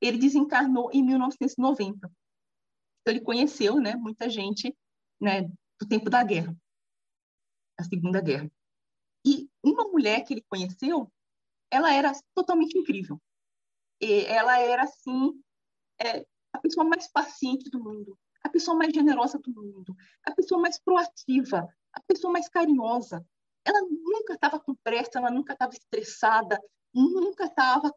ele 0.02 0.18
desencarnou 0.18 0.92
em 0.94 1.04
1990. 1.04 1.98
Então, 1.98 3.14
ele 3.14 3.22
conheceu 3.22 3.80
né, 3.80 3.96
muita 3.96 4.30
gente 4.30 4.76
né, 5.20 5.44
do 5.80 5.88
tempo 5.88 6.10
da 6.10 6.24
guerra, 6.24 6.56
a 7.80 7.84
Segunda 7.84 8.22
Guerra. 8.22 8.52
E 9.26 9.50
uma 9.64 9.86
mulher 9.86 10.24
que 10.26 10.34
ele 10.34 10.46
conheceu, 10.48 11.12
ela 11.74 11.92
era 11.92 12.12
totalmente 12.36 12.78
incrível. 12.78 13.20
E 14.00 14.26
ela 14.26 14.60
era, 14.60 14.84
assim, 14.84 15.34
é, 16.00 16.24
a 16.54 16.60
pessoa 16.60 16.86
mais 16.86 17.12
paciente 17.12 17.70
do 17.70 17.84
mundo, 17.84 18.18
a 18.44 18.50
pessoa 18.50 18.78
mais 18.78 18.94
generosa 18.94 19.40
do 19.40 19.52
mundo, 19.52 19.96
a 20.24 20.32
pessoa 20.32 20.62
mais 20.62 20.80
proativa, 20.80 21.68
a 21.92 22.02
pessoa 22.02 22.32
mais 22.32 22.48
carinhosa. 22.48 23.26
Ela 23.66 23.82
nunca 23.82 24.34
estava 24.34 24.60
com 24.60 24.76
pressa, 24.76 25.18
ela 25.18 25.32
nunca 25.32 25.54
estava 25.54 25.74
estressada, 25.74 26.60
nunca 26.94 27.46
estava 27.46 27.92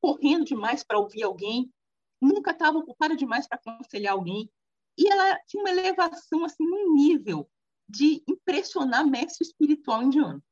correndo 0.00 0.44
demais 0.44 0.84
para 0.84 0.98
ouvir 0.98 1.24
alguém, 1.24 1.72
nunca 2.20 2.52
estava 2.52 2.78
ocupada 2.78 3.16
demais 3.16 3.48
para 3.48 3.58
aconselhar 3.58 4.12
alguém. 4.12 4.48
E 4.96 5.10
ela 5.10 5.36
tinha 5.46 5.62
uma 5.62 5.70
elevação, 5.70 6.44
assim, 6.44 6.64
um 6.64 6.94
nível 6.94 7.50
de 7.88 8.22
impressionar 8.28 9.04
mestre 9.04 9.44
espiritual 9.44 10.02
indiano, 10.02 10.42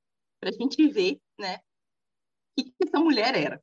para 0.40 0.50
a 0.50 0.52
gente 0.52 0.88
ver, 0.88 1.20
né, 1.38 1.60
que, 2.56 2.64
que 2.64 2.84
essa 2.84 2.98
mulher 2.98 3.34
era. 3.36 3.62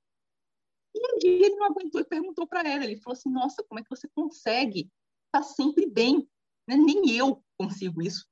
E 0.94 1.14
um 1.14 1.18
dia 1.18 1.48
ele 1.48 1.56
não 1.56 1.68
aguentou 1.68 2.02
e 2.02 2.06
perguntou 2.06 2.46
para 2.46 2.68
ela, 2.68 2.84
ele 2.84 3.02
falou 3.02 3.18
assim, 3.18 3.30
nossa, 3.30 3.64
como 3.64 3.80
é 3.80 3.84
que 3.84 3.90
você 3.90 4.08
consegue 4.10 4.92
estar 5.28 5.40
tá 5.40 5.44
sempre 5.44 5.88
bem? 5.88 6.28
Né? 6.68 6.76
Nem 6.76 7.10
eu 7.12 7.44
consigo 7.58 8.02
isso. 8.02 8.28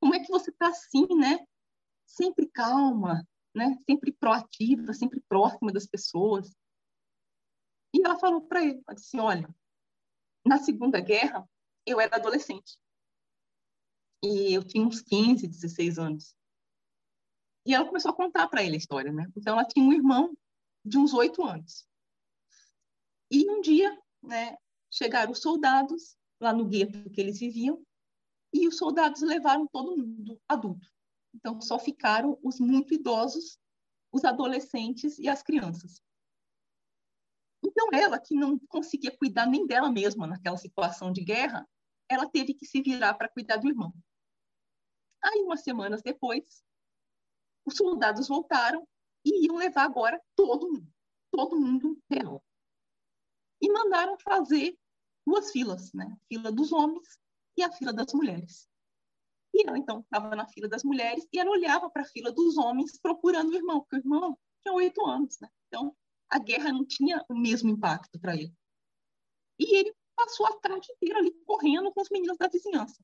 Como 0.00 0.14
é 0.14 0.20
que 0.20 0.30
você 0.30 0.50
está 0.50 0.68
assim, 0.68 1.06
né? 1.16 1.44
Sempre 2.06 2.48
calma, 2.48 3.26
né? 3.54 3.76
Sempre 3.88 4.12
proativa, 4.12 4.92
sempre 4.92 5.20
próxima 5.28 5.72
das 5.72 5.86
pessoas. 5.86 6.54
E 7.92 8.04
ela 8.04 8.18
falou 8.18 8.42
para 8.42 8.62
ele, 8.62 8.82
ela 8.86 8.94
disse, 8.94 9.18
olha, 9.18 9.48
na 10.44 10.58
Segunda 10.58 11.00
Guerra, 11.00 11.48
eu 11.84 12.00
era 12.00 12.16
adolescente. 12.16 12.78
E 14.22 14.54
eu 14.54 14.62
tinha 14.62 14.86
uns 14.86 15.00
15, 15.00 15.46
16 15.46 15.98
anos. 15.98 16.36
E 17.66 17.74
ela 17.74 17.84
começou 17.84 18.12
a 18.12 18.14
contar 18.14 18.46
para 18.46 18.62
ele 18.62 18.76
a 18.76 18.78
história, 18.78 19.12
né? 19.12 19.26
Então, 19.36 19.54
ela 19.54 19.66
tinha 19.66 19.84
um 19.84 19.92
irmão 19.92 20.36
de 20.84 20.96
uns 20.96 21.12
oito 21.12 21.42
anos. 21.44 21.84
E 23.28 23.50
um 23.50 23.60
dia, 23.60 24.00
né, 24.22 24.56
chegaram 24.88 25.32
os 25.32 25.40
soldados 25.40 26.16
lá 26.40 26.52
no 26.52 26.64
gueto 26.64 27.10
que 27.10 27.20
eles 27.20 27.40
viviam, 27.40 27.84
e 28.52 28.68
os 28.68 28.76
soldados 28.76 29.20
levaram 29.20 29.66
todo 29.66 29.96
mundo 29.96 30.40
adulto. 30.48 30.88
Então, 31.34 31.60
só 31.60 31.76
ficaram 31.76 32.38
os 32.40 32.60
muito 32.60 32.94
idosos, 32.94 33.58
os 34.12 34.24
adolescentes 34.24 35.18
e 35.18 35.28
as 35.28 35.42
crianças. 35.42 36.00
Então, 37.64 37.88
ela, 37.92 38.20
que 38.20 38.34
não 38.36 38.58
conseguia 38.68 39.10
cuidar 39.10 39.44
nem 39.44 39.66
dela 39.66 39.90
mesma 39.90 40.26
naquela 40.26 40.56
situação 40.56 41.12
de 41.12 41.24
guerra, 41.24 41.68
ela 42.08 42.30
teve 42.30 42.54
que 42.54 42.64
se 42.64 42.80
virar 42.80 43.14
para 43.14 43.28
cuidar 43.28 43.56
do 43.56 43.68
irmão. 43.68 43.92
Aí, 45.20 45.42
umas 45.42 45.62
semanas 45.62 46.00
depois, 46.00 46.64
os 47.66 47.76
soldados 47.76 48.28
voltaram 48.28 48.86
e 49.24 49.46
iam 49.46 49.56
levar 49.56 49.84
agora 49.84 50.22
todo 50.36 50.68
mundo, 50.68 50.88
todo 51.30 51.60
mundo 51.60 51.98
real. 52.08 52.42
E 53.60 53.70
mandaram 53.70 54.16
fazer 54.18 54.78
duas 55.26 55.50
filas, 55.50 55.92
né? 55.92 56.04
A 56.04 56.18
fila 56.28 56.52
dos 56.52 56.72
homens 56.72 57.18
e 57.56 57.62
a 57.62 57.72
fila 57.72 57.92
das 57.92 58.12
mulheres. 58.14 58.68
E 59.52 59.66
ela, 59.66 59.78
então, 59.78 60.00
estava 60.00 60.36
na 60.36 60.46
fila 60.46 60.68
das 60.68 60.84
mulheres 60.84 61.26
e 61.32 61.38
ela 61.38 61.50
olhava 61.50 61.90
para 61.90 62.02
a 62.02 62.06
fila 62.06 62.30
dos 62.30 62.56
homens 62.56 62.98
procurando 63.00 63.50
o 63.50 63.56
irmão, 63.56 63.80
porque 63.80 63.96
o 63.96 63.98
irmão 63.98 64.38
tinha 64.62 64.74
oito 64.74 65.04
anos, 65.04 65.38
né? 65.40 65.48
Então, 65.66 65.96
a 66.28 66.38
guerra 66.38 66.72
não 66.72 66.84
tinha 66.84 67.24
o 67.28 67.34
mesmo 67.34 67.70
impacto 67.70 68.20
para 68.20 68.34
ele. 68.34 68.54
E 69.58 69.76
ele 69.76 69.94
passou 70.14 70.46
a 70.46 70.58
tarde 70.60 70.86
inteira 70.92 71.18
ali 71.18 71.32
correndo 71.44 71.92
com 71.92 72.00
os 72.00 72.10
meninos 72.10 72.36
da 72.36 72.48
vizinhança. 72.48 73.02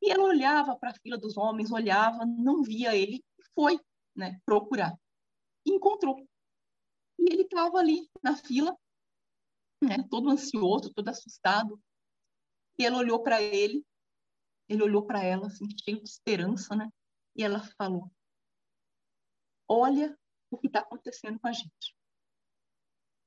E 0.00 0.10
ela 0.10 0.24
olhava 0.24 0.76
para 0.76 0.90
a 0.90 0.94
fila 0.94 1.18
dos 1.18 1.36
homens, 1.36 1.72
olhava, 1.72 2.24
não 2.24 2.62
via 2.62 2.96
ele, 2.96 3.24
foi 3.54 3.80
né, 4.16 4.40
procurar. 4.44 4.98
E 5.66 5.72
encontrou. 5.72 6.18
E 7.18 7.32
ele 7.32 7.42
estava 7.42 7.78
ali 7.78 8.08
na 8.22 8.36
fila, 8.36 8.76
né, 9.82 10.02
todo 10.10 10.30
ansioso, 10.30 10.92
todo 10.92 11.08
assustado. 11.08 11.80
E 12.78 12.84
ela 12.84 12.98
olhou 12.98 13.22
para 13.22 13.42
ele, 13.42 13.84
ele 14.68 14.82
olhou 14.82 15.04
para 15.04 15.22
ela, 15.22 15.46
assim, 15.46 15.66
cheio 15.84 16.02
de 16.02 16.08
esperança, 16.08 16.76
né? 16.76 16.88
E 17.36 17.42
ela 17.42 17.60
falou: 17.76 18.10
Olha 19.68 20.16
o 20.50 20.56
que 20.56 20.68
está 20.68 20.80
acontecendo 20.80 21.38
com 21.40 21.48
a 21.48 21.52
gente 21.52 21.98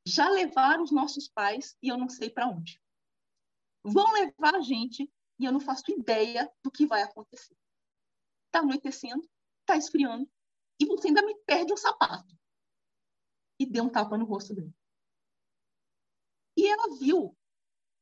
já 0.06 0.30
levaram 0.30 0.84
os 0.84 0.92
nossos 0.92 1.28
pais 1.28 1.78
e 1.82 1.90
eu 1.90 1.98
não 1.98 2.10
sei 2.10 2.30
para 2.30 2.48
onde. 2.48 2.82
Vão 3.84 4.12
levar 4.14 4.56
a 4.56 4.62
gente 4.62 5.12
e 5.40 5.46
eu 5.46 5.52
não 5.52 5.60
faço 5.60 5.92
ideia 5.92 6.52
do 6.64 6.72
que 6.72 6.86
vai 6.86 7.02
acontecer. 7.02 7.56
Está 8.48 8.60
anoitecendo, 8.60 9.28
está 9.72 9.78
esfriando 9.78 10.30
e 10.80 10.86
você 10.86 11.08
ainda 11.08 11.22
me 11.22 11.36
perde 11.46 11.74
um 11.74 11.78
sapato. 11.78 12.36
E 13.60 13.66
deu 13.66 13.84
um 13.84 13.90
tapa 13.90 14.18
no 14.18 14.26
rosto 14.26 14.54
dele. 14.54 14.74
E 16.58 16.68
ela 16.68 16.98
viu 17.00 17.38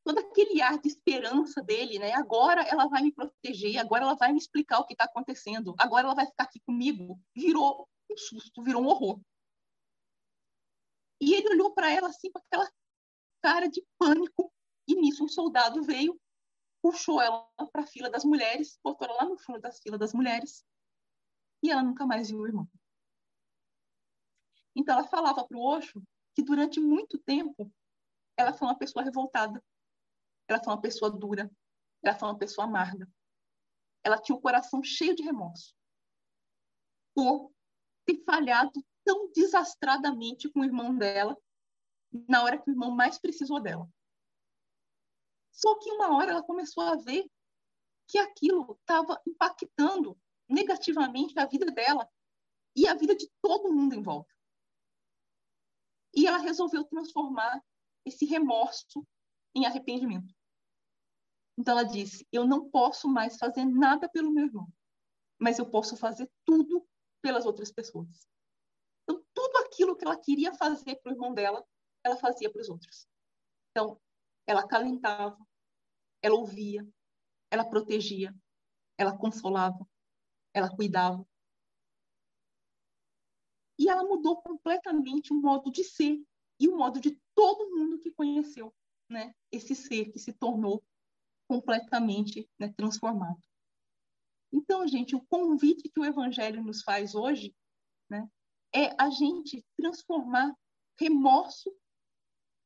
todo 0.04 0.18
aquele 0.20 0.62
ar 0.62 0.80
de 0.80 0.88
esperança 0.88 1.62
dele, 1.62 2.00
né? 2.00 2.14
Agora 2.14 2.62
ela 2.64 2.88
vai 2.88 3.04
me 3.04 3.12
proteger, 3.12 3.78
agora 3.78 4.04
ela 4.04 4.16
vai 4.16 4.32
me 4.32 4.40
explicar 4.40 4.80
o 4.80 4.86
que 4.86 4.94
está 4.94 5.04
acontecendo, 5.04 5.76
agora 5.78 6.08
ela 6.08 6.16
vai 6.16 6.26
ficar 6.26 6.46
aqui 6.46 6.60
comigo. 6.62 7.22
Virou 7.36 7.88
um 8.10 8.18
susto, 8.18 8.64
virou 8.64 8.82
um 8.82 8.88
horror. 8.88 9.22
E 11.22 11.34
ele 11.34 11.50
olhou 11.50 11.74
para 11.74 11.92
ela 11.92 12.08
assim 12.08 12.32
com 12.32 12.40
aquela 12.40 12.68
cara 13.42 13.68
de 13.68 13.86
pânico. 13.98 14.52
E 14.88 14.96
nisso 14.96 15.24
um 15.24 15.28
soldado 15.28 15.84
veio, 15.84 16.20
puxou 16.82 17.22
ela 17.22 17.48
para 17.72 17.84
a 17.84 17.88
fila 17.88 18.10
das 18.10 18.24
mulheres, 18.24 18.80
botou 18.84 19.08
ela 19.08 19.18
lá 19.18 19.26
no 19.30 19.38
fundo 19.38 19.60
da 19.60 19.72
fila 19.72 19.98
das 19.98 20.14
mulheres. 20.14 20.66
E 21.62 21.70
ela 21.70 21.84
nunca 21.84 22.06
mais 22.06 22.30
viu 22.30 22.40
o 22.40 22.48
irmão. 22.48 22.68
Então 24.76 24.98
ela 24.98 25.08
falava 25.08 25.46
para 25.46 25.58
o 25.58 25.62
Osho 25.62 26.02
que 26.34 26.44
durante 26.44 26.80
muito 26.80 27.18
tempo 27.18 27.72
ela 28.38 28.54
foi 28.54 28.68
uma 28.68 28.78
pessoa 28.78 29.04
revoltada. 29.04 29.64
Ela 30.48 30.64
foi 30.64 30.74
uma 30.74 30.82
pessoa 30.82 31.12
dura. 31.12 31.52
Ela 32.02 32.16
foi 32.16 32.30
uma 32.30 32.38
pessoa 32.38 32.66
amarga. 32.66 33.08
Ela 34.04 34.22
tinha 34.22 34.36
o 34.36 34.42
coração 34.42 34.82
cheio 34.82 35.16
de 35.16 35.24
remorso 35.24 35.76
por 37.14 37.52
ter 38.06 38.24
falhado 38.24 38.84
tão 39.04 39.30
desastradamente 39.32 40.50
com 40.50 40.62
o 40.62 40.64
irmão 40.64 40.96
dela 40.96 41.38
na 42.28 42.44
hora 42.44 42.58
que 42.58 42.70
o 42.70 42.74
irmão 42.74 42.92
mais 42.92 43.20
precisou 43.20 43.60
dela. 43.60 43.88
Só 45.52 45.78
que 45.80 45.92
uma 45.92 46.16
hora 46.16 46.32
ela 46.32 46.44
começou 46.44 46.84
a 46.84 46.96
ver 46.96 47.30
que 48.08 48.18
aquilo 48.18 48.78
estava 48.80 49.22
impactando 49.28 50.18
negativamente 50.50 51.38
a 51.38 51.46
vida 51.46 51.72
dela 51.72 52.10
e 52.76 52.88
a 52.88 52.96
vida 52.96 53.16
de 53.16 53.30
todo 53.42 53.72
mundo 53.72 53.94
em 53.94 54.02
volta. 54.02 54.34
E 56.14 56.26
ela 56.26 56.40
resolveu 56.40 56.84
transformar 56.84 57.64
esse 58.06 58.26
remorso 58.26 59.06
em 59.56 59.66
arrependimento. 59.66 60.34
Então 61.58 61.78
ela 61.78 61.88
disse: 61.88 62.28
Eu 62.32 62.46
não 62.46 62.70
posso 62.70 63.08
mais 63.08 63.38
fazer 63.38 63.66
nada 63.66 64.10
pelo 64.10 64.32
meu 64.32 64.46
irmão, 64.46 64.68
mas 65.38 65.60
eu 65.60 65.70
posso 65.70 65.96
fazer 65.96 66.30
tudo 66.46 66.88
pelas 67.22 67.46
outras 67.46 67.72
pessoas. 67.72 68.28
Então, 69.04 69.24
tudo 69.34 69.58
aquilo 69.58 69.96
que 69.96 70.06
ela 70.06 70.18
queria 70.18 70.54
fazer 70.54 70.96
para 70.98 71.12
o 71.12 71.16
irmão 71.16 71.34
dela, 71.34 71.66
ela 72.04 72.16
fazia 72.16 72.50
para 72.50 72.62
os 72.62 72.70
outros. 72.70 73.08
Então, 73.72 74.00
ela 74.48 74.62
acalentava, 74.62 75.38
ela 76.22 76.36
ouvia, 76.36 76.88
ela 77.52 77.66
protegia, 77.66 78.34
ela 78.98 79.18
consolava, 79.18 79.88
ela 80.60 80.76
cuidava. 80.76 81.26
E 83.78 83.90
ela 83.90 84.04
mudou 84.04 84.42
completamente 84.42 85.32
o 85.32 85.42
modo 85.42 85.72
de 85.72 85.84
ser 85.84 86.22
e 86.60 86.68
o 86.68 86.78
modo 86.78 87.00
de 87.00 87.18
todo 87.34 87.70
mundo 87.72 87.98
que 88.00 88.12
conheceu 88.12 88.74
né, 89.10 89.34
esse 89.52 89.74
ser 89.74 90.12
que 90.12 90.20
se 90.20 90.34
tornou 90.34 90.84
completamente 91.48 92.48
né, 92.60 92.72
transformado. 92.74 93.42
Então, 94.52 94.88
gente, 94.88 95.16
o 95.16 95.26
convite 95.26 95.90
que 95.90 96.00
o 96.00 96.06
Evangelho 96.06 96.64
nos 96.64 96.84
faz 96.84 97.16
hoje 97.16 97.56
né, 98.10 98.30
é 98.74 98.96
a 99.02 99.10
gente 99.10 99.66
transformar 99.78 100.54
remorso 101.00 101.74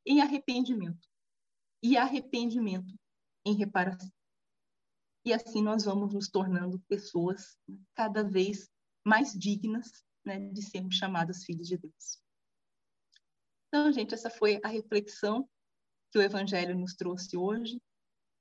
em 0.05 0.21
arrependimento 0.21 1.07
e 1.81 1.95
arrependimento 1.95 2.93
em 3.45 3.53
reparação. 3.53 4.11
E 5.25 5.33
assim 5.33 5.61
nós 5.61 5.85
vamos 5.85 6.13
nos 6.13 6.29
tornando 6.29 6.79
pessoas 6.81 7.57
cada 7.95 8.23
vez 8.23 8.69
mais 9.05 9.33
dignas 9.33 10.03
né, 10.25 10.39
de 10.51 10.61
sermos 10.61 10.95
chamadas 10.95 11.43
filhos 11.43 11.67
de 11.67 11.77
Deus. 11.77 12.21
Então, 13.67 13.91
gente, 13.91 14.13
essa 14.13 14.29
foi 14.29 14.59
a 14.63 14.67
reflexão 14.67 15.49
que 16.11 16.19
o 16.19 16.21
Evangelho 16.21 16.77
nos 16.77 16.93
trouxe 16.93 17.35
hoje. 17.35 17.81